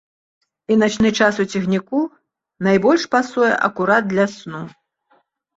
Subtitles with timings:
[0.75, 1.99] І начны час у цягніку
[2.69, 4.65] найбольш пасуе акурат для сну.